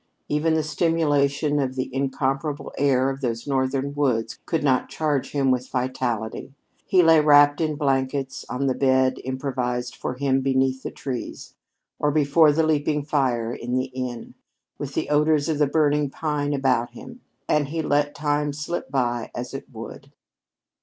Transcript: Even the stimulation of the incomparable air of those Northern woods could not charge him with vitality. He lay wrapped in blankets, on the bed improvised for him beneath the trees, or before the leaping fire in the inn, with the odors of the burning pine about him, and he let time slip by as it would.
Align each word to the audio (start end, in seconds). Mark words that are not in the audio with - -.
Even 0.27 0.55
the 0.55 0.63
stimulation 0.63 1.59
of 1.59 1.75
the 1.75 1.87
incomparable 1.93 2.73
air 2.75 3.11
of 3.11 3.21
those 3.21 3.45
Northern 3.45 3.93
woods 3.93 4.39
could 4.47 4.63
not 4.63 4.89
charge 4.89 5.29
him 5.29 5.51
with 5.51 5.69
vitality. 5.69 6.55
He 6.87 7.03
lay 7.03 7.19
wrapped 7.21 7.61
in 7.61 7.75
blankets, 7.75 8.43
on 8.49 8.65
the 8.65 8.73
bed 8.73 9.19
improvised 9.23 9.95
for 9.95 10.15
him 10.15 10.41
beneath 10.41 10.81
the 10.81 10.89
trees, 10.89 11.53
or 11.99 12.09
before 12.09 12.51
the 12.51 12.65
leaping 12.65 13.03
fire 13.03 13.53
in 13.53 13.75
the 13.75 13.91
inn, 13.93 14.33
with 14.79 14.95
the 14.95 15.07
odors 15.11 15.47
of 15.47 15.59
the 15.59 15.67
burning 15.67 16.09
pine 16.09 16.53
about 16.55 16.89
him, 16.93 17.21
and 17.47 17.67
he 17.67 17.83
let 17.83 18.15
time 18.15 18.53
slip 18.53 18.89
by 18.89 19.29
as 19.35 19.53
it 19.53 19.65
would. 19.71 20.11